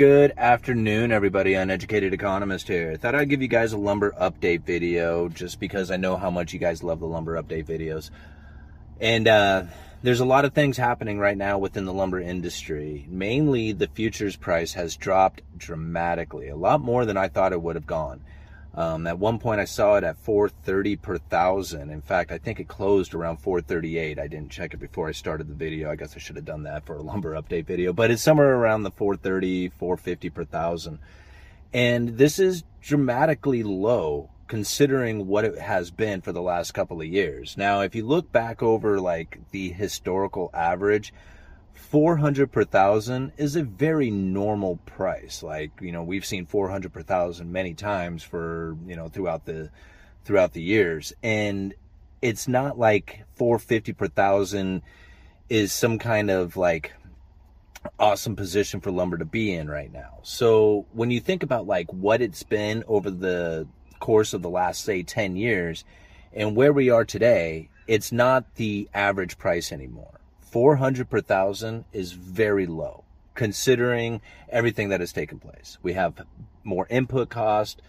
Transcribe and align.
Good 0.00 0.32
afternoon, 0.38 1.12
everybody. 1.12 1.52
Uneducated 1.52 2.14
Economist 2.14 2.68
here. 2.68 2.96
Thought 2.96 3.14
I'd 3.14 3.28
give 3.28 3.42
you 3.42 3.48
guys 3.48 3.74
a 3.74 3.76
lumber 3.76 4.12
update 4.12 4.62
video 4.62 5.28
just 5.28 5.60
because 5.60 5.90
I 5.90 5.98
know 5.98 6.16
how 6.16 6.30
much 6.30 6.54
you 6.54 6.58
guys 6.58 6.82
love 6.82 7.00
the 7.00 7.06
lumber 7.06 7.34
update 7.34 7.66
videos. 7.66 8.08
And 8.98 9.28
uh, 9.28 9.64
there's 10.02 10.20
a 10.20 10.24
lot 10.24 10.46
of 10.46 10.54
things 10.54 10.78
happening 10.78 11.18
right 11.18 11.36
now 11.36 11.58
within 11.58 11.84
the 11.84 11.92
lumber 11.92 12.18
industry. 12.18 13.04
Mainly, 13.10 13.72
the 13.72 13.88
futures 13.88 14.36
price 14.36 14.72
has 14.72 14.96
dropped 14.96 15.42
dramatically, 15.58 16.48
a 16.48 16.56
lot 16.56 16.80
more 16.80 17.04
than 17.04 17.18
I 17.18 17.28
thought 17.28 17.52
it 17.52 17.60
would 17.60 17.76
have 17.76 17.86
gone. 17.86 18.22
Um, 18.74 19.06
at 19.06 19.18
one 19.18 19.38
point, 19.38 19.60
I 19.60 19.64
saw 19.64 19.96
it 19.96 20.04
at 20.04 20.16
430 20.18 20.96
per 20.96 21.18
thousand. 21.18 21.90
In 21.90 22.00
fact, 22.00 22.30
I 22.30 22.38
think 22.38 22.60
it 22.60 22.68
closed 22.68 23.14
around 23.14 23.38
438. 23.38 24.18
I 24.18 24.26
didn't 24.28 24.50
check 24.50 24.74
it 24.74 24.78
before 24.78 25.08
I 25.08 25.12
started 25.12 25.48
the 25.48 25.54
video. 25.54 25.90
I 25.90 25.96
guess 25.96 26.14
I 26.14 26.20
should 26.20 26.36
have 26.36 26.44
done 26.44 26.62
that 26.64 26.86
for 26.86 26.96
a 26.96 27.02
lumber 27.02 27.34
update 27.34 27.66
video, 27.66 27.92
but 27.92 28.10
it's 28.10 28.22
somewhere 28.22 28.54
around 28.54 28.84
the 28.84 28.90
430, 28.92 29.70
450 29.70 30.30
per 30.30 30.44
thousand. 30.44 30.98
And 31.72 32.16
this 32.16 32.38
is 32.38 32.64
dramatically 32.80 33.62
low 33.62 34.30
considering 34.46 35.28
what 35.28 35.44
it 35.44 35.58
has 35.58 35.92
been 35.92 36.20
for 36.20 36.32
the 36.32 36.42
last 36.42 36.72
couple 36.72 37.00
of 37.00 37.06
years. 37.06 37.56
Now, 37.56 37.82
if 37.82 37.94
you 37.94 38.04
look 38.04 38.32
back 38.32 38.62
over 38.62 39.00
like 39.00 39.38
the 39.52 39.70
historical 39.70 40.50
average, 40.52 41.12
400 41.74 42.52
per 42.52 42.64
thousand 42.64 43.32
is 43.36 43.56
a 43.56 43.64
very 43.64 44.10
normal 44.10 44.76
price. 44.86 45.42
Like, 45.42 45.70
you 45.80 45.92
know, 45.92 46.02
we've 46.02 46.24
seen 46.24 46.46
400 46.46 46.92
per 46.92 47.02
thousand 47.02 47.52
many 47.52 47.74
times 47.74 48.22
for, 48.22 48.76
you 48.86 48.96
know, 48.96 49.08
throughout 49.08 49.44
the 49.44 49.70
throughout 50.24 50.52
the 50.52 50.62
years. 50.62 51.12
And 51.22 51.74
it's 52.22 52.46
not 52.46 52.78
like 52.78 53.24
450 53.34 53.92
per 53.94 54.08
thousand 54.08 54.82
is 55.48 55.72
some 55.72 55.98
kind 55.98 56.30
of 56.30 56.56
like 56.56 56.92
awesome 57.98 58.36
position 58.36 58.80
for 58.80 58.90
lumber 58.90 59.18
to 59.18 59.24
be 59.24 59.52
in 59.52 59.68
right 59.68 59.92
now. 59.92 60.18
So, 60.22 60.86
when 60.92 61.10
you 61.10 61.20
think 61.20 61.42
about 61.42 61.66
like 61.66 61.92
what 61.92 62.22
it's 62.22 62.42
been 62.42 62.84
over 62.86 63.10
the 63.10 63.66
course 63.98 64.32
of 64.32 64.42
the 64.42 64.50
last 64.50 64.84
say 64.84 65.02
10 65.02 65.36
years 65.36 65.84
and 66.32 66.54
where 66.54 66.72
we 66.72 66.90
are 66.90 67.04
today, 67.04 67.68
it's 67.86 68.12
not 68.12 68.54
the 68.54 68.88
average 68.94 69.38
price 69.38 69.72
anymore 69.72 70.19
400 70.50 71.08
per 71.08 71.20
thousand 71.20 71.84
is 71.92 72.12
very 72.12 72.66
low 72.66 73.04
considering 73.34 74.20
everything 74.48 74.90
that 74.90 75.00
has 75.00 75.12
taken 75.12 75.38
place. 75.38 75.78
We 75.82 75.94
have 75.94 76.26
more 76.64 76.86
input 76.90 77.30
cost, 77.30 77.80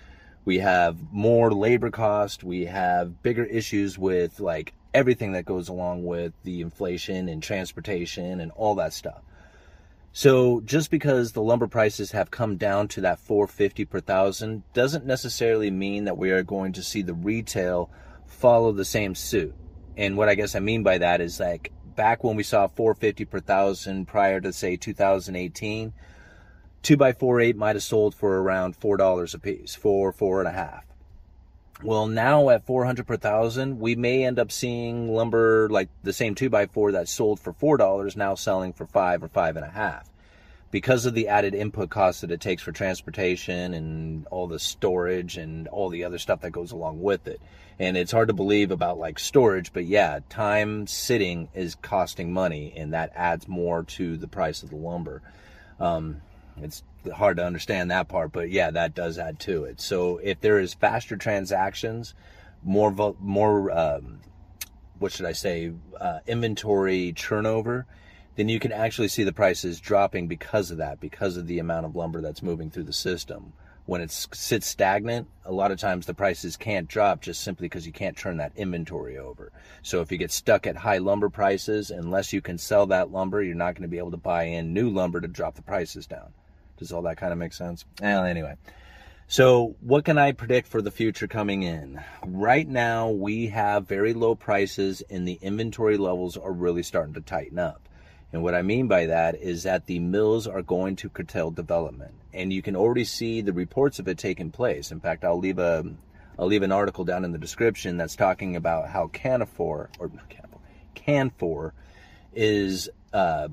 we 0.46 0.60
have 0.60 1.12
more 1.12 1.52
labor 1.52 1.90
cost, 1.90 2.44
we 2.44 2.66
have 2.66 3.22
bigger 3.22 3.46
issues 3.46 3.98
with 3.98 4.40
like 4.40 4.74
everything 4.94 5.34
that 5.34 5.46
goes 5.46 5.70
along 5.70 6.06
with 6.06 6.34
the 6.44 6.62
inflation 6.62 7.28
and 7.28 7.42
transportation 7.42 8.40
and 8.40 8.52
all 8.52 8.76
that 8.76 8.94
stuff. 8.94 9.22
So 10.14 10.62
just 10.62 10.92
because 10.92 11.32
the 11.32 11.42
lumber 11.42 11.68
prices 11.68 12.12
have 12.12 12.32
come 12.32 12.58
down 12.58 12.90
to 12.90 13.02
that 13.02 13.20
450 13.20 13.86
per 13.86 14.02
thousand 14.02 14.64
doesn't 14.74 15.06
necessarily 15.06 15.72
mean 15.72 16.04
that 16.04 16.18
we 16.18 16.32
are 16.32 16.44
going 16.44 16.74
to 16.74 16.84
see 16.84 17.02
the 17.02 17.14
retail 17.14 17.90
follow 18.26 18.72
the 18.72 18.86
same 18.86 19.16
suit. 19.16 19.56
And 19.98 20.18
what 20.18 20.30
I 20.30 20.36
guess 20.36 20.56
I 20.56 20.60
mean 20.60 20.84
by 20.84 20.98
that 20.98 21.22
is 21.22 21.40
like 21.40 21.72
back 21.96 22.24
when 22.24 22.36
we 22.36 22.44
saw 22.44 22.68
450 22.68 23.26
per 23.26 23.40
thousand 23.40 24.08
prior 24.08 24.42
to 24.42 24.54
say 24.54 24.76
2018, 24.76 25.94
two 26.82 26.98
by 26.98 27.14
four 27.14 27.40
eight 27.40 27.56
might 27.56 27.76
have 27.76 27.84
sold 27.84 28.16
for 28.16 28.42
around 28.42 28.76
four 28.76 28.98
dollars 28.98 29.34
a 29.34 29.40
piece, 29.40 29.76
four, 29.76 30.12
four 30.12 30.40
and 30.40 30.48
a 30.48 30.54
half. 30.54 30.86
Well, 31.84 32.06
now 32.06 32.50
at 32.50 32.66
400 32.68 33.08
per 33.08 33.18
thousand, 33.18 33.80
we 33.80 33.96
may 33.96 34.24
end 34.24 34.38
up 34.38 34.52
seeing 34.52 35.12
lumber 35.12 35.68
like 35.70 35.90
the 36.04 36.14
same 36.14 36.36
two 36.36 36.50
by 36.50 36.68
four 36.68 36.92
that 36.92 37.08
sold 37.08 37.40
for 37.40 37.54
four 37.54 37.78
dollars 37.78 38.16
now 38.16 38.36
selling 38.36 38.74
for 38.74 38.86
five 38.86 39.24
or 39.24 39.30
five 39.30 39.56
and 39.56 39.66
a 39.66 39.70
half 39.70 40.11
because 40.72 41.06
of 41.06 41.14
the 41.14 41.28
added 41.28 41.54
input 41.54 41.90
costs 41.90 42.22
that 42.22 42.32
it 42.32 42.40
takes 42.40 42.64
for 42.64 42.72
transportation 42.72 43.74
and 43.74 44.26
all 44.28 44.48
the 44.48 44.60
storage 44.60 45.38
and 45.38 45.68
all 45.68 45.90
the 45.90 46.06
other 46.06 46.18
stuff 46.18 46.42
that 46.42 46.52
goes 46.52 46.72
along 46.72 47.02
with 47.02 47.28
it. 47.28 47.42
And 47.78 47.98
it's 47.98 48.12
hard 48.12 48.30
to 48.30 48.34
believe 48.34 48.72
about 48.72 48.98
like 48.98 49.20
storage, 49.20 49.74
but 49.74 49.86
yeah, 49.86 50.20
time 50.30 50.88
sitting 50.88 51.50
is 51.54 51.76
costing 51.76 52.32
money 52.32 52.74
and 52.76 52.94
that 52.94 53.12
adds 53.16 53.48
more 53.48 53.84
to 53.84 54.18
the 54.18 54.28
price 54.28 54.64
of 54.64 54.70
the 54.70 54.78
lumber. 54.78 55.22
Um, 55.80 56.22
it's 56.58 56.84
hard 57.14 57.38
to 57.38 57.46
understand 57.46 57.92
that 57.92 58.08
part, 58.08 58.32
but 58.32 58.50
yeah, 58.50 58.72
that 58.72 58.96
does 58.96 59.18
add 59.18 59.40
to 59.42 59.66
it. 59.66 59.82
So 59.82 60.18
if 60.18 60.40
there 60.40 60.60
is 60.60 60.74
faster 60.74 61.18
transactions, 61.18 62.14
more, 62.64 63.16
more, 63.20 63.72
um, 63.72 64.20
what 65.00 65.12
should 65.12 65.26
I 65.26 65.34
say, 65.34 65.74
uh, 66.00 66.20
inventory 66.28 67.12
turnover, 67.14 67.88
then 68.36 68.50
you 68.50 68.60
can 68.60 68.72
actually 68.72 69.08
see 69.08 69.24
the 69.24 69.34
prices 69.34 69.80
dropping 69.80 70.28
because 70.28 70.72
of 70.72 70.78
that, 70.78 71.00
because 71.00 71.38
of 71.38 71.48
the 71.48 71.60
amount 71.60 71.86
of 71.86 71.96
lumber 71.96 72.22
that's 72.22 72.42
moving 72.42 72.70
through 72.70 72.84
the 72.84 72.94
system. 72.94 73.54
When 73.86 74.02
it 74.02 74.12
sits 74.12 74.68
stagnant, 74.68 75.28
a 75.44 75.52
lot 75.52 75.72
of 75.72 75.80
times 75.80 76.06
the 76.06 76.14
prices 76.14 76.56
can't 76.56 76.88
drop 76.88 77.22
just 77.22 77.42
simply 77.42 77.66
because 77.68 77.86
you 77.86 77.92
can't 77.92 78.16
turn 78.16 78.38
that 78.38 78.54
inventory 78.56 79.18
over. 79.18 79.52
So 79.82 80.02
if 80.02 80.12
you 80.12 80.18
get 80.18 80.32
stuck 80.32 80.66
at 80.66 80.78
high 80.78 81.00
lumber 81.00 81.30
prices, 81.30 81.92
unless 81.92 82.32
you 82.32 82.42
can 82.42 82.58
sell 82.58 82.86
that 82.88 83.12
lumber, 83.12 83.42
you're 83.42 83.56
not 83.56 83.76
going 83.76 83.82
to 83.84 83.90
be 83.90 83.98
able 83.98 84.12
to 84.12 84.18
buy 84.18 84.44
in 84.44 84.74
new 84.74 84.90
lumber 84.90 85.20
to 85.20 85.28
drop 85.28 85.56
the 85.56 85.62
prices 85.62 86.08
down. 86.08 86.32
Does 86.78 86.92
all 86.92 87.02
that 87.04 87.18
kind 87.18 87.34
of 87.34 87.40
make 87.40 87.54
sense? 87.54 87.86
Well, 88.02 88.24
anyway. 88.24 88.56
So, 89.28 89.76
what 89.80 90.04
can 90.04 90.18
I 90.18 90.34
predict 90.34 90.68
for 90.68 90.82
the 90.82 90.92
future 90.92 91.28
coming 91.28 91.64
in? 91.64 92.02
Right 92.26 92.68
now, 92.68 93.10
we 93.10 93.48
have 93.48 93.88
very 93.88 94.14
low 94.14 94.36
prices 94.36 95.02
and 95.10 95.28
the 95.28 95.40
inventory 95.42 95.98
levels 95.98 96.38
are 96.38 96.52
really 96.52 96.84
starting 96.84 97.14
to 97.14 97.22
tighten 97.22 97.58
up. 97.58 97.88
And 98.34 98.44
what 98.44 98.56
I 98.56 98.62
mean 98.62 98.88
by 98.88 99.08
that 99.08 99.36
is 99.36 99.64
that 99.64 99.88
the 99.88 100.00
mills 100.00 100.48
are 100.48 100.62
going 100.62 100.96
to 100.98 101.10
curtail 101.10 101.52
development. 101.52 102.14
And 102.34 102.54
you 102.54 102.62
can 102.62 102.76
already 102.76 103.04
see 103.04 103.42
the 103.42 103.52
reports 103.52 104.00
of 104.00 104.08
it 104.08 104.18
taking 104.18 104.52
place. 104.52 104.92
In 104.92 105.00
fact, 105.00 105.26
I'll 105.26 105.40
leave 105.40 105.60
a 105.60 105.86
I'll 106.40 106.48
leave 106.48 106.64
an 106.64 106.72
article 106.72 107.04
down 107.04 107.26
in 107.26 107.34
the 107.34 107.38
description 107.38 107.98
that's 107.98 108.16
talking 108.16 108.56
about 108.56 108.90
how 108.90 109.08
Canfor 109.08 109.90
or 110.00 110.12
Canfor, 110.96 111.72
is 112.34 112.90
uh, 113.14 113.50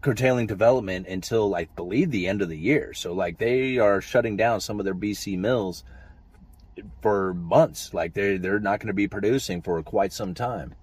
curtailing 0.00 0.46
development 0.46 1.06
until 1.06 1.54
I 1.54 1.66
believe 1.76 2.10
the 2.10 2.26
end 2.26 2.42
of 2.42 2.48
the 2.48 2.58
year. 2.58 2.94
So 2.94 3.12
like 3.12 3.38
they 3.38 3.78
are 3.78 4.00
shutting 4.00 4.36
down 4.36 4.60
some 4.60 4.78
of 4.78 4.84
their 4.84 4.94
BC 4.94 5.38
mills 5.38 5.84
for 7.00 7.34
months. 7.34 7.92
Like 7.92 8.14
they 8.14 8.38
they're 8.38 8.58
not 8.58 8.80
going 8.80 8.88
to 8.88 8.94
be 8.94 9.08
producing 9.08 9.62
for 9.62 9.82
quite 9.82 10.12
some 10.12 10.34
time. 10.34 10.74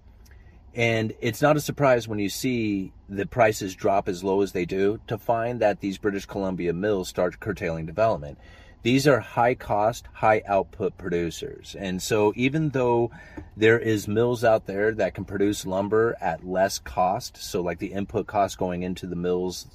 And 0.74 1.14
it's 1.20 1.42
not 1.42 1.56
a 1.56 1.60
surprise 1.60 2.06
when 2.06 2.20
you 2.20 2.28
see 2.28 2.92
the 3.08 3.26
prices 3.26 3.74
drop 3.74 4.08
as 4.08 4.22
low 4.22 4.42
as 4.42 4.52
they 4.52 4.64
do 4.64 5.00
to 5.08 5.18
find 5.18 5.60
that 5.60 5.80
these 5.80 5.98
British 5.98 6.26
Columbia 6.26 6.72
mills 6.72 7.08
start 7.08 7.40
curtailing 7.40 7.86
development. 7.86 8.38
These 8.82 9.06
are 9.08 9.20
high 9.20 9.56
cost, 9.56 10.06
high 10.12 10.42
output 10.46 10.96
producers. 10.96 11.76
And 11.78 12.00
so 12.00 12.32
even 12.36 12.70
though 12.70 13.10
there 13.56 13.78
is 13.78 14.08
mills 14.08 14.44
out 14.44 14.66
there 14.66 14.94
that 14.94 15.14
can 15.14 15.24
produce 15.24 15.66
lumber 15.66 16.16
at 16.20 16.46
less 16.46 16.78
cost, 16.78 17.36
so 17.36 17.60
like 17.60 17.78
the 17.78 17.92
input 17.92 18.26
cost 18.26 18.56
going 18.56 18.82
into 18.82 19.06
the 19.06 19.16
mills, 19.16 19.66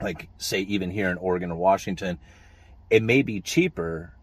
like 0.00 0.28
say 0.38 0.60
even 0.60 0.90
here 0.90 1.10
in 1.10 1.18
Oregon 1.18 1.50
or 1.50 1.56
Washington, 1.56 2.18
it 2.88 3.02
may 3.02 3.22
be 3.22 3.40
cheaper 3.40 4.14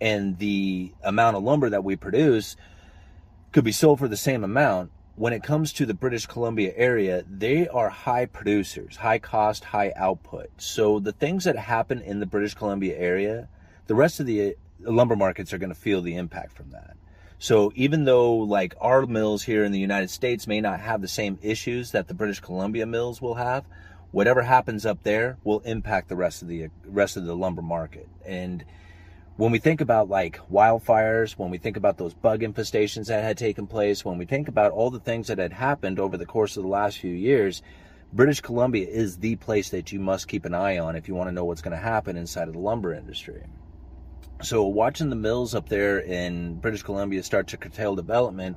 and 0.00 0.38
the 0.38 0.92
amount 1.02 1.36
of 1.36 1.42
lumber 1.42 1.70
that 1.70 1.84
we 1.84 1.96
produce 1.96 2.56
could 3.52 3.64
be 3.64 3.72
sold 3.72 3.98
for 3.98 4.08
the 4.08 4.16
same 4.16 4.42
amount 4.42 4.90
when 5.16 5.32
it 5.32 5.42
comes 5.42 5.72
to 5.74 5.86
the 5.86 5.94
British 5.94 6.26
Columbia 6.26 6.72
area, 6.76 7.24
they 7.30 7.68
are 7.68 7.88
high 7.88 8.26
producers, 8.26 8.96
high 8.96 9.18
cost, 9.18 9.64
high 9.64 9.92
output. 9.94 10.50
So 10.56 10.98
the 10.98 11.12
things 11.12 11.44
that 11.44 11.56
happen 11.56 12.00
in 12.00 12.20
the 12.20 12.26
British 12.26 12.54
Columbia 12.54 12.96
area, 12.96 13.48
the 13.86 13.94
rest 13.94 14.18
of 14.18 14.26
the 14.26 14.56
lumber 14.80 15.16
markets 15.16 15.52
are 15.52 15.58
going 15.58 15.70
to 15.70 15.74
feel 15.74 16.02
the 16.02 16.16
impact 16.16 16.52
from 16.52 16.70
that. 16.70 16.96
So 17.38 17.72
even 17.74 18.04
though 18.04 18.34
like 18.34 18.74
our 18.80 19.06
mills 19.06 19.44
here 19.44 19.64
in 19.64 19.72
the 19.72 19.78
United 19.78 20.10
States 20.10 20.46
may 20.46 20.60
not 20.60 20.80
have 20.80 21.00
the 21.00 21.08
same 21.08 21.38
issues 21.42 21.92
that 21.92 22.08
the 22.08 22.14
British 22.14 22.40
Columbia 22.40 22.86
mills 22.86 23.20
will 23.20 23.34
have, 23.34 23.64
whatever 24.10 24.42
happens 24.42 24.86
up 24.86 25.02
there 25.02 25.36
will 25.44 25.60
impact 25.60 26.08
the 26.08 26.16
rest 26.16 26.42
of 26.42 26.48
the 26.48 26.70
rest 26.86 27.16
of 27.16 27.24
the 27.24 27.36
lumber 27.36 27.62
market. 27.62 28.08
And 28.24 28.64
when 29.36 29.50
we 29.50 29.58
think 29.58 29.80
about 29.80 30.08
like 30.08 30.38
wildfires, 30.50 31.32
when 31.32 31.50
we 31.50 31.58
think 31.58 31.76
about 31.76 31.98
those 31.98 32.14
bug 32.14 32.40
infestations 32.40 33.06
that 33.06 33.24
had 33.24 33.36
taken 33.36 33.66
place, 33.66 34.04
when 34.04 34.16
we 34.16 34.24
think 34.24 34.48
about 34.48 34.72
all 34.72 34.90
the 34.90 35.00
things 35.00 35.26
that 35.26 35.38
had 35.38 35.52
happened 35.52 35.98
over 35.98 36.16
the 36.16 36.26
course 36.26 36.56
of 36.56 36.62
the 36.62 36.68
last 36.68 36.98
few 36.98 37.12
years, 37.12 37.62
British 38.12 38.40
Columbia 38.40 38.86
is 38.86 39.18
the 39.18 39.34
place 39.36 39.70
that 39.70 39.90
you 39.90 39.98
must 39.98 40.28
keep 40.28 40.44
an 40.44 40.54
eye 40.54 40.78
on 40.78 40.94
if 40.94 41.08
you 41.08 41.14
want 41.16 41.26
to 41.28 41.32
know 41.32 41.44
what's 41.44 41.62
going 41.62 41.76
to 41.76 41.82
happen 41.82 42.16
inside 42.16 42.46
of 42.46 42.54
the 42.54 42.60
lumber 42.60 42.94
industry. 42.94 43.42
So, 44.42 44.64
watching 44.64 45.10
the 45.10 45.16
mills 45.16 45.54
up 45.54 45.68
there 45.68 45.98
in 45.98 46.56
British 46.56 46.82
Columbia 46.82 47.22
start 47.22 47.48
to 47.48 47.56
curtail 47.56 47.96
development, 47.96 48.56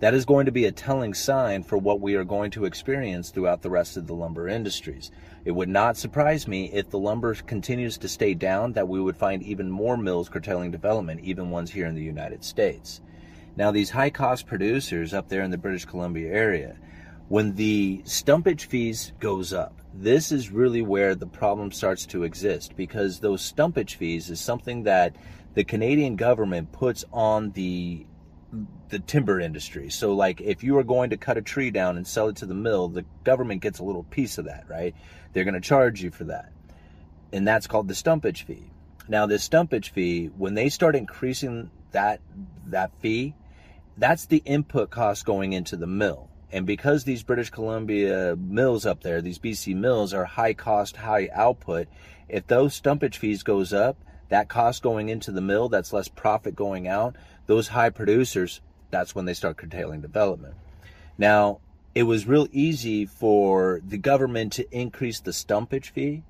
that 0.00 0.14
is 0.14 0.24
going 0.24 0.46
to 0.46 0.52
be 0.52 0.66
a 0.66 0.72
telling 0.72 1.14
sign 1.14 1.62
for 1.62 1.78
what 1.78 2.00
we 2.00 2.14
are 2.14 2.24
going 2.24 2.50
to 2.50 2.64
experience 2.64 3.30
throughout 3.30 3.62
the 3.62 3.70
rest 3.70 3.96
of 3.96 4.06
the 4.06 4.14
lumber 4.14 4.48
industries. 4.48 5.10
It 5.44 5.52
would 5.52 5.68
not 5.68 5.96
surprise 5.96 6.46
me 6.46 6.70
if 6.72 6.90
the 6.90 6.98
lumber 6.98 7.34
continues 7.34 7.96
to 7.98 8.08
stay 8.08 8.34
down 8.34 8.72
that 8.72 8.88
we 8.88 9.00
would 9.00 9.16
find 9.16 9.42
even 9.42 9.70
more 9.70 9.96
mills 9.96 10.28
curtailing 10.28 10.70
development, 10.70 11.20
even 11.22 11.50
ones 11.50 11.70
here 11.70 11.86
in 11.86 11.94
the 11.94 12.02
United 12.02 12.44
States. 12.44 13.00
Now, 13.56 13.70
these 13.70 13.90
high 13.90 14.10
cost 14.10 14.46
producers 14.46 15.14
up 15.14 15.28
there 15.28 15.42
in 15.42 15.50
the 15.50 15.56
British 15.56 15.86
Columbia 15.86 16.30
area, 16.30 16.76
when 17.28 17.54
the 17.54 18.02
stumpage 18.04 18.66
fees 18.66 19.12
goes 19.18 19.52
up, 19.52 19.80
this 19.94 20.30
is 20.30 20.50
really 20.50 20.82
where 20.82 21.14
the 21.14 21.26
problem 21.26 21.72
starts 21.72 22.04
to 22.06 22.24
exist 22.24 22.76
because 22.76 23.18
those 23.18 23.50
stumpage 23.50 23.94
fees 23.94 24.28
is 24.28 24.40
something 24.40 24.82
that 24.82 25.16
the 25.54 25.64
Canadian 25.64 26.16
government 26.16 26.70
puts 26.70 27.04
on 27.12 27.50
the 27.52 28.04
the 28.88 28.98
timber 28.98 29.40
industry. 29.40 29.90
So 29.90 30.14
like 30.14 30.40
if 30.40 30.62
you 30.62 30.78
are 30.78 30.84
going 30.84 31.10
to 31.10 31.16
cut 31.16 31.36
a 31.36 31.42
tree 31.42 31.70
down 31.70 31.96
and 31.96 32.06
sell 32.06 32.28
it 32.28 32.36
to 32.36 32.46
the 32.46 32.54
mill, 32.54 32.88
the 32.88 33.04
government 33.24 33.62
gets 33.62 33.78
a 33.78 33.84
little 33.84 34.04
piece 34.04 34.38
of 34.38 34.46
that, 34.46 34.64
right? 34.68 34.94
They're 35.32 35.44
going 35.44 35.54
to 35.54 35.60
charge 35.60 36.02
you 36.02 36.10
for 36.10 36.24
that. 36.24 36.52
And 37.32 37.46
that's 37.46 37.66
called 37.66 37.88
the 37.88 37.94
stumpage 37.94 38.44
fee. 38.44 38.70
Now 39.08 39.26
this 39.26 39.48
stumpage 39.48 39.90
fee, 39.90 40.26
when 40.26 40.54
they 40.54 40.68
start 40.68 40.96
increasing 40.96 41.70
that 41.92 42.20
that 42.66 42.90
fee, 43.00 43.34
that's 43.96 44.26
the 44.26 44.42
input 44.44 44.90
cost 44.90 45.24
going 45.24 45.52
into 45.52 45.76
the 45.76 45.86
mill. 45.86 46.30
And 46.52 46.66
because 46.66 47.04
these 47.04 47.22
British 47.22 47.50
Columbia 47.50 48.36
mills 48.36 48.86
up 48.86 49.02
there, 49.02 49.20
these 49.20 49.38
BC 49.38 49.74
mills 49.74 50.14
are 50.14 50.24
high 50.24 50.54
cost, 50.54 50.96
high 50.96 51.28
output, 51.32 51.88
if 52.28 52.46
those 52.46 52.80
stumpage 52.80 53.16
fees 53.16 53.42
goes 53.42 53.72
up, 53.72 53.96
that 54.28 54.48
cost 54.48 54.82
going 54.82 55.08
into 55.08 55.30
the 55.30 55.40
mill, 55.40 55.68
that's 55.68 55.92
less 55.92 56.08
profit 56.08 56.56
going 56.56 56.88
out, 56.88 57.16
those 57.46 57.68
high 57.68 57.90
producers, 57.90 58.60
that's 58.90 59.14
when 59.14 59.24
they 59.24 59.34
start 59.34 59.56
curtailing 59.56 60.00
development. 60.00 60.54
Now, 61.18 61.60
it 61.94 62.02
was 62.02 62.26
real 62.26 62.46
easy 62.52 63.06
for 63.06 63.80
the 63.86 63.98
government 63.98 64.52
to 64.54 64.70
increase 64.70 65.20
the 65.20 65.30
stumpage 65.30 65.90
fee 65.90 66.22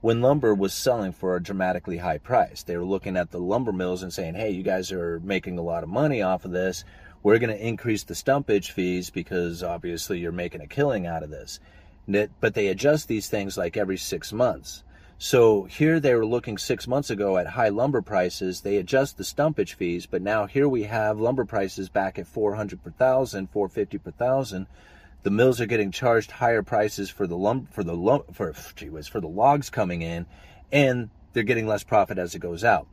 when 0.00 0.22
lumber 0.22 0.54
was 0.54 0.72
selling 0.72 1.12
for 1.12 1.36
a 1.36 1.42
dramatically 1.42 1.98
high 1.98 2.16
price. 2.16 2.62
They 2.62 2.78
were 2.78 2.84
looking 2.84 3.16
at 3.16 3.30
the 3.30 3.38
lumber 3.38 3.72
mills 3.72 4.02
and 4.02 4.12
saying, 4.12 4.34
hey, 4.34 4.50
you 4.50 4.62
guys 4.62 4.90
are 4.90 5.20
making 5.20 5.58
a 5.58 5.62
lot 5.62 5.82
of 5.82 5.90
money 5.90 6.22
off 6.22 6.46
of 6.46 6.52
this. 6.52 6.84
We're 7.22 7.38
going 7.38 7.54
to 7.54 7.66
increase 7.66 8.04
the 8.04 8.14
stumpage 8.14 8.70
fees 8.70 9.10
because 9.10 9.62
obviously 9.62 10.18
you're 10.18 10.32
making 10.32 10.62
a 10.62 10.66
killing 10.66 11.06
out 11.06 11.22
of 11.22 11.28
this. 11.28 11.60
But 12.08 12.54
they 12.54 12.68
adjust 12.68 13.08
these 13.08 13.28
things 13.28 13.58
like 13.58 13.76
every 13.76 13.98
six 13.98 14.32
months. 14.32 14.82
So 15.22 15.64
here 15.64 16.00
they 16.00 16.14
were 16.14 16.24
looking 16.24 16.56
six 16.56 16.88
months 16.88 17.10
ago 17.10 17.36
at 17.36 17.48
high 17.48 17.68
lumber 17.68 18.00
prices. 18.00 18.62
They 18.62 18.78
adjust 18.78 19.18
the 19.18 19.22
stumpage 19.22 19.74
fees, 19.74 20.06
but 20.06 20.22
now 20.22 20.46
here 20.46 20.66
we 20.66 20.84
have 20.84 21.20
lumber 21.20 21.44
prices 21.44 21.90
back 21.90 22.18
at 22.18 22.26
400 22.26 22.82
per 22.82 22.90
thousand, 22.92 23.50
450 23.50 23.98
per 23.98 24.12
thousand. 24.12 24.66
The 25.22 25.30
mills 25.30 25.60
are 25.60 25.66
getting 25.66 25.90
charged 25.90 26.30
higher 26.30 26.62
prices 26.62 27.10
for 27.10 27.26
the 27.26 27.36
lumber 27.36 27.68
for 27.70 27.84
the 27.84 27.94
lum, 27.94 28.22
for 28.32 28.54
gee 28.74 28.88
whiz, 28.88 29.08
for 29.08 29.20
the 29.20 29.28
logs 29.28 29.68
coming 29.68 30.00
in, 30.00 30.24
and 30.72 31.10
they're 31.34 31.42
getting 31.42 31.66
less 31.66 31.84
profit 31.84 32.16
as 32.16 32.34
it 32.34 32.38
goes 32.38 32.64
out. 32.64 32.86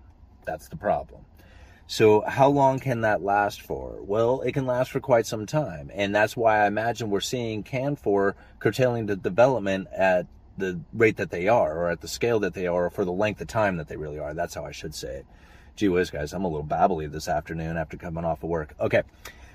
That's 0.44 0.68
the 0.68 0.76
problem. 0.76 1.22
So 1.88 2.20
how 2.28 2.50
long 2.50 2.80
can 2.80 3.02
that 3.02 3.24
last 3.24 3.62
for? 3.62 4.02
Well, 4.02 4.42
it 4.42 4.52
can 4.52 4.66
last 4.66 4.92
for 4.92 5.00
quite 5.00 5.26
some 5.26 5.46
time, 5.46 5.90
and 5.94 6.14
that's 6.14 6.36
why 6.36 6.60
I 6.60 6.68
imagine 6.68 7.10
we're 7.10 7.22
seeing 7.22 7.64
Canfor 7.64 8.34
curtailing 8.60 9.06
the 9.06 9.16
development 9.16 9.88
at 9.96 10.28
the 10.58 10.80
rate 10.94 11.18
that 11.18 11.32
they 11.32 11.48
are, 11.48 11.78
or 11.78 11.90
at 11.90 12.02
the 12.02 12.08
scale 12.08 12.40
that 12.40 12.54
they 12.54 12.68
are, 12.68 12.86
or 12.86 12.90
for 12.90 13.06
the 13.06 13.12
length 13.12 13.42
of 13.42 13.48
time 13.48 13.78
that 13.78 13.88
they 13.88 13.98
really 13.98 14.20
are. 14.20 14.34
That's 14.34 14.56
how 14.56 14.66
I 14.66 14.72
should 14.72 14.96
say 14.96 15.18
it. 15.18 15.26
Gee 15.76 15.90
whiz, 15.90 16.10
guys, 16.10 16.34
I'm 16.34 16.44
a 16.44 16.48
little 16.48 16.66
babbly 16.66 17.12
this 17.12 17.28
afternoon 17.28 17.78
after 17.78 17.98
coming 17.98 18.26
off 18.26 18.44
of 18.44 18.50
work. 18.50 18.74
Okay. 18.80 19.04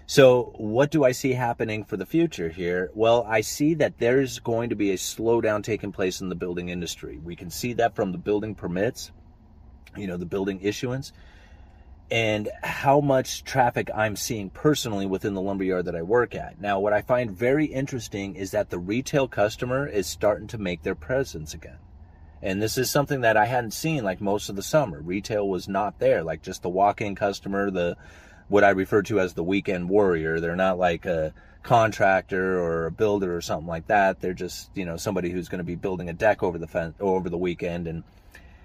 So, 0.06 0.52
what 0.56 0.90
do 0.90 1.04
I 1.04 1.12
see 1.12 1.32
happening 1.32 1.84
for 1.84 1.96
the 1.96 2.06
future 2.06 2.48
here? 2.48 2.90
Well, 2.94 3.24
I 3.28 3.40
see 3.40 3.74
that 3.74 3.98
there's 3.98 4.40
going 4.40 4.70
to 4.70 4.76
be 4.76 4.90
a 4.90 4.96
slowdown 4.96 5.62
taking 5.62 5.92
place 5.92 6.20
in 6.20 6.28
the 6.28 6.34
building 6.34 6.68
industry. 6.68 7.18
We 7.22 7.36
can 7.36 7.50
see 7.50 7.72
that 7.74 7.94
from 7.94 8.12
the 8.12 8.18
building 8.18 8.54
permits, 8.54 9.10
you 9.96 10.06
know, 10.06 10.16
the 10.16 10.26
building 10.26 10.60
issuance 10.60 11.12
and 12.12 12.50
how 12.62 13.00
much 13.00 13.42
traffic 13.42 13.90
I'm 13.94 14.16
seeing 14.16 14.50
personally 14.50 15.06
within 15.06 15.32
the 15.32 15.40
lumberyard 15.40 15.86
that 15.86 15.96
I 15.96 16.02
work 16.02 16.34
at. 16.34 16.60
Now, 16.60 16.78
what 16.78 16.92
I 16.92 17.00
find 17.00 17.30
very 17.30 17.64
interesting 17.64 18.36
is 18.36 18.50
that 18.50 18.68
the 18.68 18.78
retail 18.78 19.26
customer 19.26 19.86
is 19.86 20.06
starting 20.06 20.46
to 20.48 20.58
make 20.58 20.82
their 20.82 20.94
presence 20.94 21.54
again. 21.54 21.78
And 22.42 22.60
this 22.60 22.76
is 22.76 22.90
something 22.90 23.22
that 23.22 23.38
I 23.38 23.46
hadn't 23.46 23.70
seen 23.70 24.04
like 24.04 24.20
most 24.20 24.50
of 24.50 24.56
the 24.56 24.62
summer. 24.62 25.00
Retail 25.00 25.48
was 25.48 25.68
not 25.68 26.00
there, 26.00 26.22
like 26.22 26.42
just 26.42 26.60
the 26.60 26.68
walk-in 26.68 27.14
customer, 27.14 27.70
the 27.70 27.96
what 28.48 28.62
I 28.62 28.70
refer 28.70 29.00
to 29.04 29.18
as 29.18 29.32
the 29.32 29.42
weekend 29.42 29.88
warrior. 29.88 30.38
They're 30.38 30.54
not 30.54 30.78
like 30.78 31.06
a 31.06 31.32
contractor 31.62 32.60
or 32.60 32.84
a 32.84 32.92
builder 32.92 33.34
or 33.34 33.40
something 33.40 33.68
like 33.68 33.86
that. 33.86 34.20
They're 34.20 34.34
just, 34.34 34.68
you 34.74 34.84
know, 34.84 34.98
somebody 34.98 35.30
who's 35.30 35.48
going 35.48 35.60
to 35.60 35.64
be 35.64 35.76
building 35.76 36.10
a 36.10 36.12
deck 36.12 36.42
over 36.42 36.58
the 36.58 36.92
over 37.00 37.30
the 37.30 37.38
weekend 37.38 37.86
and 37.88 38.04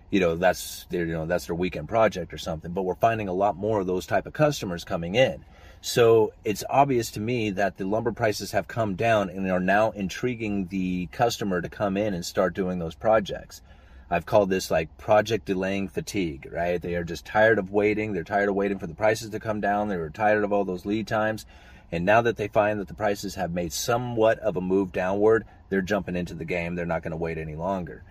you 0.09 0.19
know 0.19 0.35
that's 0.35 0.85
their 0.89 1.05
you 1.05 1.13
know 1.13 1.25
that's 1.25 1.47
their 1.47 1.55
weekend 1.55 1.89
project 1.89 2.33
or 2.33 2.37
something 2.37 2.71
but 2.71 2.83
we're 2.83 2.95
finding 2.95 3.27
a 3.27 3.33
lot 3.33 3.57
more 3.57 3.79
of 3.79 3.87
those 3.87 4.05
type 4.05 4.25
of 4.25 4.33
customers 4.33 4.83
coming 4.83 5.15
in. 5.15 5.43
So 5.79 6.33
it's 6.43 6.63
obvious 6.69 7.11
to 7.11 7.19
me 7.19 7.51
that 7.51 7.77
the 7.77 7.85
lumber 7.85 8.11
prices 8.11 8.51
have 8.51 8.67
come 8.67 8.95
down 8.95 9.29
and 9.29 9.49
are 9.49 9.59
now 9.59 9.91
intriguing 9.91 10.67
the 10.67 11.05
customer 11.07 11.61
to 11.61 11.69
come 11.69 11.97
in 11.97 12.13
and 12.13 12.25
start 12.25 12.55
doing 12.55 12.79
those 12.79 12.95
projects. 12.95 13.61
I've 14.09 14.25
called 14.25 14.49
this 14.49 14.71
like 14.71 14.97
project 14.97 15.45
delaying 15.45 15.89
fatigue 15.89 16.47
right? 16.51 16.81
They 16.81 16.95
are 16.95 17.03
just 17.03 17.25
tired 17.25 17.59
of 17.59 17.71
waiting. 17.71 18.13
They're 18.13 18.23
tired 18.23 18.49
of 18.49 18.55
waiting 18.55 18.79
for 18.79 18.87
the 18.87 18.95
prices 18.95 19.29
to 19.29 19.39
come 19.39 19.61
down. 19.61 19.87
They're 19.87 20.09
tired 20.09 20.43
of 20.43 20.51
all 20.51 20.65
those 20.65 20.85
lead 20.85 21.07
times. 21.07 21.45
And 21.91 22.05
now 22.05 22.21
that 22.21 22.35
they 22.35 22.47
find 22.47 22.79
that 22.79 22.87
the 22.87 22.93
prices 22.93 23.35
have 23.35 23.51
made 23.51 23.71
somewhat 23.71 24.39
of 24.39 24.57
a 24.57 24.61
move 24.61 24.91
downward 24.91 25.45
they're 25.69 25.81
jumping 25.81 26.15
into 26.15 26.33
the 26.33 26.45
game. 26.45 26.75
They're 26.75 26.85
not 26.85 27.03
going 27.03 27.11
to 27.11 27.17
wait 27.17 27.37
any 27.37 27.55
longer 27.55 28.03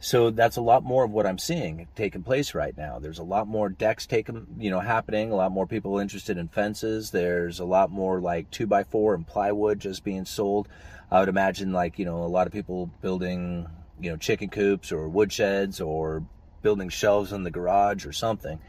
so 0.00 0.30
that's 0.30 0.56
a 0.56 0.60
lot 0.60 0.84
more 0.84 1.04
of 1.04 1.10
what 1.10 1.26
I'm 1.26 1.38
seeing 1.38 1.88
taking 1.96 2.22
place 2.22 2.54
right 2.54 2.76
now. 2.76 3.00
There's 3.00 3.18
a 3.18 3.24
lot 3.24 3.48
more 3.48 3.68
decks 3.68 4.06
taking, 4.06 4.46
you 4.58 4.70
know, 4.70 4.78
happening. 4.78 5.32
A 5.32 5.34
lot 5.34 5.50
more 5.50 5.66
people 5.66 5.98
interested 5.98 6.38
in 6.38 6.48
fences. 6.48 7.10
There's 7.10 7.58
a 7.58 7.64
lot 7.64 7.90
more 7.90 8.20
like 8.20 8.50
two 8.50 8.66
by 8.66 8.84
four 8.84 9.14
and 9.14 9.26
plywood 9.26 9.80
just 9.80 10.04
being 10.04 10.24
sold. 10.24 10.68
I 11.10 11.18
would 11.20 11.28
imagine 11.28 11.72
like 11.72 11.98
you 11.98 12.04
know 12.04 12.22
a 12.22 12.28
lot 12.28 12.46
of 12.46 12.52
people 12.52 12.90
building, 13.02 13.66
you 14.00 14.10
know, 14.10 14.16
chicken 14.16 14.50
coops 14.50 14.92
or 14.92 15.08
wood 15.08 15.32
sheds 15.32 15.80
or 15.80 16.24
building 16.62 16.90
shelves 16.90 17.32
in 17.32 17.42
the 17.42 17.50
garage 17.50 18.06
or 18.06 18.12
something. 18.12 18.60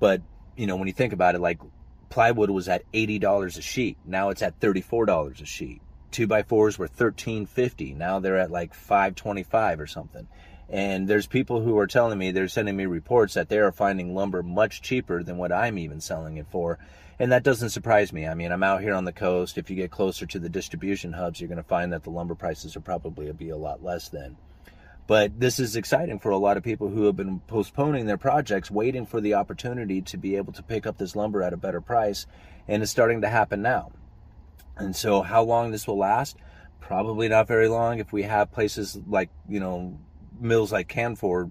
But 0.00 0.20
you 0.56 0.66
know 0.66 0.76
when 0.76 0.86
you 0.86 0.94
think 0.94 1.14
about 1.14 1.34
it, 1.34 1.40
like 1.40 1.60
plywood 2.10 2.50
was 2.50 2.68
at 2.68 2.82
eighty 2.92 3.18
dollars 3.18 3.56
a 3.56 3.62
sheet. 3.62 3.96
Now 4.04 4.28
it's 4.28 4.42
at 4.42 4.60
thirty 4.60 4.82
four 4.82 5.06
dollars 5.06 5.40
a 5.40 5.46
sheet 5.46 5.80
two 6.12 6.26
by 6.26 6.42
fours 6.42 6.78
were 6.78 6.84
1350 6.84 7.94
now 7.94 8.20
they're 8.20 8.38
at 8.38 8.50
like 8.50 8.74
525 8.74 9.80
or 9.80 9.86
something. 9.86 10.28
And 10.68 11.06
there's 11.06 11.26
people 11.26 11.60
who 11.60 11.76
are 11.78 11.86
telling 11.86 12.18
me 12.18 12.30
they're 12.30 12.48
sending 12.48 12.76
me 12.76 12.86
reports 12.86 13.34
that 13.34 13.48
they 13.48 13.58
are 13.58 13.72
finding 13.72 14.14
lumber 14.14 14.42
much 14.42 14.80
cheaper 14.80 15.22
than 15.22 15.36
what 15.36 15.52
i'm 15.52 15.78
even 15.78 16.00
selling 16.00 16.36
it 16.36 16.46
for. 16.50 16.78
And 17.18 17.30
that 17.30 17.42
doesn't 17.42 17.70
surprise 17.70 18.12
me. 18.12 18.26
I 18.26 18.34
mean 18.34 18.52
i'm 18.52 18.62
out 18.62 18.82
here 18.82 18.94
on 18.94 19.04
the 19.04 19.12
coast. 19.12 19.58
If 19.58 19.70
you 19.70 19.76
get 19.76 19.90
closer 19.90 20.26
to 20.26 20.38
the 20.38 20.48
distribution 20.48 21.12
hubs 21.12 21.40
you're 21.40 21.48
going 21.48 21.56
to 21.56 21.62
find 21.62 21.92
that 21.92 22.04
the 22.04 22.10
lumber 22.10 22.34
prices 22.34 22.76
are 22.76 22.80
probably 22.80 23.30
be 23.32 23.50
a 23.50 23.56
lot 23.56 23.82
less 23.82 24.08
then. 24.08 24.36
But 25.06 25.40
this 25.40 25.58
is 25.58 25.74
exciting 25.76 26.20
for 26.20 26.30
a 26.30 26.38
lot 26.38 26.56
of 26.56 26.62
people 26.62 26.88
who 26.88 27.04
have 27.06 27.16
been 27.16 27.40
postponing 27.40 28.06
their 28.06 28.16
projects 28.16 28.70
waiting 28.70 29.04
for 29.04 29.20
the 29.20 29.34
opportunity 29.34 30.00
to 30.02 30.16
be 30.16 30.36
able 30.36 30.52
to 30.52 30.62
pick 30.62 30.86
up 30.86 30.96
this 30.96 31.16
lumber 31.16 31.42
at 31.42 31.52
a 31.52 31.56
better 31.56 31.80
price 31.80 32.26
and 32.68 32.82
it's 32.82 32.92
starting 32.92 33.22
to 33.22 33.28
happen 33.28 33.62
now 33.62 33.90
and 34.76 34.94
so, 34.94 35.22
how 35.22 35.42
long 35.42 35.70
this 35.70 35.86
will 35.86 35.98
last? 35.98 36.36
Probably 36.80 37.28
not 37.28 37.46
very 37.46 37.68
long. 37.68 37.98
If 37.98 38.12
we 38.12 38.22
have 38.22 38.52
places 38.52 38.98
like, 39.06 39.30
you 39.48 39.60
know, 39.60 39.98
mills 40.40 40.72
like 40.72 40.88
Canfor 40.88 41.50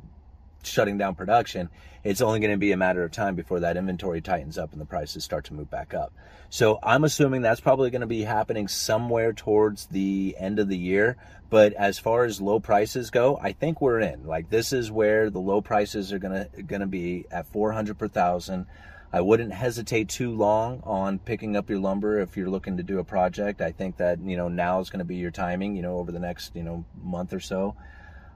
shutting 0.64 0.98
down 0.98 1.16
production, 1.16 1.70
it's 2.04 2.22
only 2.22 2.40
going 2.40 2.52
to 2.52 2.58
be 2.58 2.72
a 2.72 2.78
matter 2.78 3.04
of 3.04 3.12
time 3.12 3.36
before 3.36 3.60
that 3.62 3.78
inventory 3.78 4.22
tightens 4.22 4.58
up 4.58 4.72
and 4.72 4.82
the 4.82 4.86
prices 4.86 5.24
start 5.24 5.46
to 5.46 5.54
move 5.54 5.70
back 5.70 5.94
up. 5.94 6.14
So 6.50 6.80
I'm 6.84 7.04
assuming 7.04 7.42
that's 7.42 7.62
probably 7.62 7.92
going 7.92 8.02
to 8.02 8.08
be 8.08 8.24
happening 8.24 8.68
somewhere 8.68 9.34
towards 9.34 9.86
the 9.88 10.36
end 10.38 10.60
of 10.60 10.68
the 10.68 10.78
year. 10.78 11.18
But 11.50 11.74
as 11.74 12.00
far 12.00 12.26
as 12.26 12.42
low 12.42 12.60
prices 12.60 13.10
go, 13.10 13.38
I 13.42 13.54
think 13.54 13.82
we're 13.82 14.00
in. 14.00 14.26
Like 14.26 14.50
this 14.50 14.74
is 14.74 14.92
where 14.92 15.30
the 15.30 15.40
low 15.40 15.62
prices 15.62 16.12
are 16.12 16.20
going 16.20 16.50
to 16.50 16.64
going 16.64 16.82
to 16.82 16.88
be 16.88 17.26
at 17.32 17.48
400 17.48 17.98
per 17.98 18.08
thousand. 18.08 18.68
I 19.14 19.20
wouldn't 19.20 19.52
hesitate 19.52 20.08
too 20.08 20.32
long 20.32 20.82
on 20.84 21.20
picking 21.20 21.58
up 21.58 21.70
your 21.70 21.80
lumber 21.80 22.20
if 22.20 22.38
you're 22.38 22.50
looking 22.50 22.78
to 22.78 22.84
do 22.84 23.00
a 23.00 23.04
project. 23.04 23.62
I 23.62 23.72
think 23.72 23.98
that, 23.98 24.20
you 24.22 24.38
know, 24.38 24.48
now 24.48 24.80
is 24.80 24.90
going 24.90 25.00
to 25.00 25.06
be 25.06 25.18
your 25.18 25.32
timing, 25.32 25.76
you 25.76 25.82
know, 25.82 25.98
over 25.98 26.12
the 26.14 26.20
next, 26.20 26.56
you 26.56 26.64
know, 26.64 26.86
month 27.02 27.34
or 27.34 27.42
so. 27.42 27.76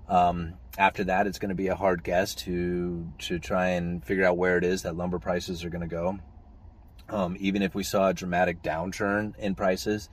Um, 0.10 0.56
after 0.78 1.06
that, 1.06 1.28
it's 1.28 1.40
going 1.40 1.50
to 1.50 1.56
be 1.56 1.68
a 1.68 1.76
hard 1.76 2.04
guess 2.04 2.36
to, 2.36 3.10
to 3.20 3.40
try 3.40 3.70
and 3.70 4.04
figure 4.04 4.26
out 4.26 4.38
where 4.38 4.58
it 4.58 4.66
is 4.66 4.84
that 4.84 4.98
lumber 4.98 5.18
prices 5.18 5.64
are 5.64 5.70
going 5.70 5.82
to 5.82 5.88
go. 5.88 6.20
Um, 7.08 7.38
even 7.40 7.62
if 7.62 7.74
we 7.74 7.84
saw 7.84 8.10
a 8.10 8.14
dramatic 8.14 8.62
downturn 8.62 9.38
in 9.38 9.56
prices, 9.56 10.10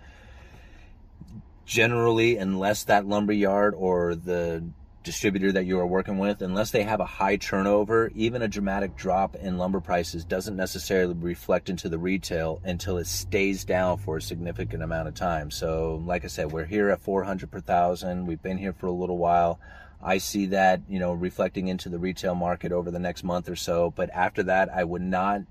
generally, 1.66 2.36
unless 2.36 2.84
that 2.84 3.06
lumber 3.06 3.32
yard 3.32 3.74
or 3.76 4.14
the 4.14 4.64
distributor 5.02 5.52
that 5.52 5.66
you 5.66 5.78
are 5.78 5.86
working 5.86 6.18
with, 6.18 6.42
unless 6.42 6.70
they 6.70 6.82
have 6.82 7.00
a 7.00 7.04
high 7.04 7.36
turnover, 7.36 8.10
even 8.14 8.42
a 8.42 8.48
dramatic 8.48 8.96
drop 8.96 9.34
in 9.36 9.58
lumber 9.58 9.80
prices 9.80 10.24
doesn't 10.24 10.56
necessarily 10.56 11.14
reflect 11.14 11.68
into 11.68 11.88
the 11.88 11.98
retail 11.98 12.60
until 12.64 12.98
it 12.98 13.06
stays 13.06 13.64
down 13.64 13.98
for 13.98 14.16
a 14.16 14.22
significant 14.22 14.82
amount 14.82 15.08
of 15.08 15.14
time. 15.14 15.50
So, 15.50 16.02
like 16.06 16.24
I 16.24 16.28
said, 16.28 16.52
we're 16.52 16.64
here 16.64 16.90
at 16.90 17.00
400 17.00 17.50
per 17.50 17.60
thousand. 17.60 18.26
We've 18.26 18.42
been 18.42 18.58
here 18.58 18.72
for 18.72 18.86
a 18.86 18.92
little 18.92 19.18
while. 19.18 19.60
I 20.02 20.18
see 20.18 20.46
that, 20.46 20.80
you 20.88 20.98
know, 20.98 21.12
reflecting 21.12 21.68
into 21.68 21.88
the 21.88 21.98
retail 21.98 22.34
market 22.34 22.72
over 22.72 22.90
the 22.90 22.98
next 22.98 23.22
month 23.22 23.48
or 23.48 23.56
so. 23.56 23.92
But 23.94 24.10
after 24.10 24.42
that, 24.44 24.68
I 24.68 24.82
would 24.82 25.02
not, 25.02 25.42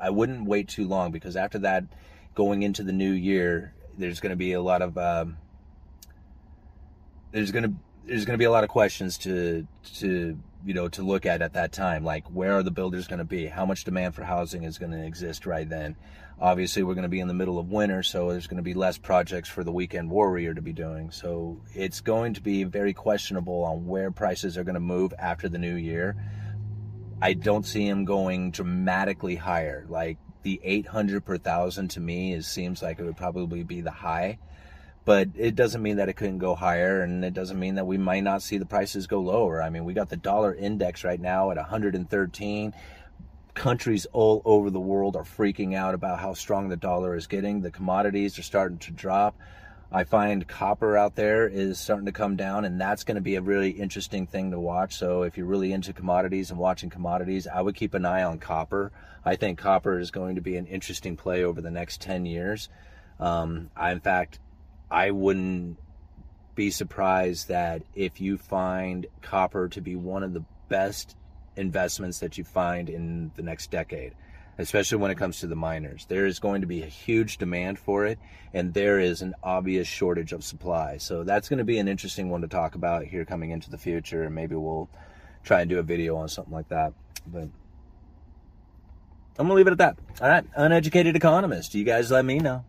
I 0.00 0.10
wouldn't 0.10 0.46
wait 0.46 0.68
too 0.68 0.86
long 0.86 1.12
because 1.12 1.36
after 1.36 1.58
that, 1.60 1.84
going 2.34 2.62
into 2.62 2.82
the 2.82 2.92
new 2.92 3.12
year, 3.12 3.74
there's 3.98 4.20
going 4.20 4.30
to 4.30 4.36
be 4.36 4.52
a 4.52 4.62
lot 4.62 4.80
of, 4.80 4.96
um, 4.96 5.36
there's 7.30 7.50
going 7.50 7.64
to 7.64 7.74
there's 8.08 8.24
going 8.24 8.34
to 8.34 8.38
be 8.38 8.46
a 8.46 8.50
lot 8.50 8.64
of 8.64 8.70
questions 8.70 9.18
to 9.18 9.66
to 9.96 10.38
you 10.64 10.74
know 10.74 10.88
to 10.88 11.02
look 11.02 11.26
at 11.26 11.42
at 11.42 11.52
that 11.52 11.72
time. 11.72 12.04
Like 12.04 12.26
where 12.28 12.52
are 12.56 12.62
the 12.62 12.70
builders 12.70 13.06
going 13.06 13.18
to 13.18 13.24
be? 13.24 13.46
How 13.46 13.66
much 13.66 13.84
demand 13.84 14.14
for 14.14 14.24
housing 14.24 14.64
is 14.64 14.78
going 14.78 14.92
to 14.92 15.04
exist 15.04 15.46
right 15.46 15.68
then? 15.68 15.94
Obviously 16.40 16.82
we're 16.82 16.94
going 16.94 17.02
to 17.02 17.08
be 17.08 17.20
in 17.20 17.28
the 17.28 17.34
middle 17.34 17.58
of 17.58 17.70
winter 17.70 18.02
so 18.02 18.30
there's 18.30 18.46
going 18.46 18.58
to 18.58 18.62
be 18.62 18.74
less 18.74 18.96
projects 18.96 19.48
for 19.48 19.62
the 19.62 19.72
weekend 19.72 20.10
warrior 20.10 20.54
to 20.54 20.62
be 20.62 20.72
doing. 20.72 21.10
So 21.10 21.60
it's 21.74 22.00
going 22.00 22.34
to 22.34 22.40
be 22.40 22.64
very 22.64 22.94
questionable 22.94 23.64
on 23.64 23.86
where 23.86 24.10
prices 24.10 24.56
are 24.56 24.64
going 24.64 24.74
to 24.74 24.80
move 24.80 25.12
after 25.18 25.48
the 25.48 25.58
new 25.58 25.74
year. 25.74 26.16
I 27.20 27.34
don't 27.34 27.66
see 27.66 27.86
them 27.88 28.04
going 28.04 28.52
dramatically 28.52 29.36
higher. 29.36 29.84
Like 29.88 30.18
the 30.42 30.60
800 30.62 31.24
per 31.24 31.36
thousand 31.36 31.88
to 31.88 32.00
me 32.00 32.32
is 32.32 32.46
seems 32.46 32.80
like 32.80 33.00
it 33.00 33.04
would 33.04 33.16
probably 33.16 33.64
be 33.64 33.80
the 33.80 33.90
high 33.90 34.38
but 35.08 35.26
it 35.38 35.56
doesn't 35.56 35.80
mean 35.80 35.96
that 35.96 36.10
it 36.10 36.16
couldn't 36.16 36.36
go 36.36 36.54
higher 36.54 37.00
and 37.00 37.24
it 37.24 37.32
doesn't 37.32 37.58
mean 37.58 37.76
that 37.76 37.86
we 37.86 37.96
might 37.96 38.22
not 38.22 38.42
see 38.42 38.58
the 38.58 38.66
prices 38.66 39.06
go 39.06 39.20
lower. 39.20 39.62
I 39.62 39.70
mean 39.70 39.86
we 39.86 39.94
got 39.94 40.10
the 40.10 40.18
dollar 40.18 40.54
index 40.54 41.02
right 41.02 41.18
now 41.18 41.50
at 41.50 41.56
113 41.56 42.74
countries 43.54 44.06
all 44.12 44.42
over 44.44 44.68
the 44.68 44.78
world 44.78 45.16
are 45.16 45.22
freaking 45.22 45.74
out 45.74 45.94
about 45.94 46.18
how 46.18 46.34
strong 46.34 46.68
the 46.68 46.76
dollar 46.76 47.16
is 47.16 47.26
getting. 47.26 47.62
The 47.62 47.70
commodities 47.70 48.38
are 48.38 48.42
starting 48.42 48.76
to 48.80 48.90
drop. 48.90 49.34
I 49.90 50.04
find 50.04 50.46
copper 50.46 50.98
out 50.98 51.14
there 51.14 51.48
is 51.48 51.78
starting 51.78 52.04
to 52.04 52.12
come 52.12 52.36
down 52.36 52.66
and 52.66 52.78
that's 52.78 53.04
going 53.04 53.14
to 53.14 53.22
be 53.22 53.36
a 53.36 53.40
really 53.40 53.70
interesting 53.70 54.26
thing 54.26 54.50
to 54.50 54.60
watch. 54.60 54.94
So 54.94 55.22
if 55.22 55.38
you're 55.38 55.46
really 55.46 55.72
into 55.72 55.94
commodities 55.94 56.50
and 56.50 56.60
watching 56.60 56.90
commodities 56.90 57.46
i 57.46 57.62
would 57.62 57.76
keep 57.76 57.94
an 57.94 58.04
eye 58.04 58.24
on 58.24 58.40
copper. 58.40 58.92
I 59.24 59.36
think 59.36 59.58
copper 59.58 59.98
is 59.98 60.10
going 60.10 60.34
to 60.34 60.42
be 60.42 60.58
an 60.58 60.66
interesting 60.66 61.16
play 61.16 61.44
over 61.44 61.62
the 61.62 61.70
next 61.70 62.02
10 62.02 62.26
years. 62.26 62.68
Um, 63.18 63.70
I, 63.74 63.90
in 63.92 64.00
fact 64.00 64.38
I 64.90 65.10
wouldn't 65.10 65.78
be 66.54 66.70
surprised 66.70 67.48
that 67.48 67.82
if 67.94 68.20
you 68.20 68.38
find 68.38 69.06
copper 69.22 69.68
to 69.68 69.80
be 69.80 69.96
one 69.96 70.22
of 70.22 70.32
the 70.32 70.44
best 70.68 71.16
investments 71.56 72.20
that 72.20 72.38
you 72.38 72.44
find 72.44 72.88
in 72.88 73.30
the 73.36 73.42
next 73.42 73.70
decade, 73.70 74.14
especially 74.58 74.98
when 74.98 75.10
it 75.10 75.18
comes 75.18 75.40
to 75.40 75.46
the 75.46 75.56
miners. 75.56 76.06
There 76.08 76.26
is 76.26 76.38
going 76.38 76.62
to 76.62 76.66
be 76.66 76.82
a 76.82 76.86
huge 76.86 77.38
demand 77.38 77.78
for 77.78 78.06
it, 78.06 78.18
and 78.52 78.74
there 78.74 78.98
is 78.98 79.22
an 79.22 79.34
obvious 79.42 79.86
shortage 79.86 80.32
of 80.32 80.42
supply. 80.42 80.96
So 80.98 81.22
that's 81.24 81.48
going 81.48 81.58
to 81.58 81.64
be 81.64 81.78
an 81.78 81.88
interesting 81.88 82.30
one 82.30 82.40
to 82.40 82.48
talk 82.48 82.74
about 82.74 83.04
here 83.04 83.24
coming 83.24 83.50
into 83.50 83.70
the 83.70 83.78
future, 83.78 84.22
and 84.24 84.34
maybe 84.34 84.56
we'll 84.56 84.88
try 85.44 85.60
and 85.60 85.70
do 85.70 85.78
a 85.78 85.82
video 85.82 86.16
on 86.16 86.28
something 86.28 86.52
like 86.52 86.68
that. 86.68 86.92
But 87.26 87.48
I'm 89.38 89.46
going 89.46 89.50
to 89.50 89.54
leave 89.54 89.66
it 89.68 89.72
at 89.72 89.78
that. 89.78 89.98
All 90.20 90.28
right, 90.28 90.44
uneducated 90.56 91.14
economist. 91.14 91.74
You 91.74 91.84
guys 91.84 92.10
let 92.10 92.24
me 92.24 92.38
know. 92.38 92.64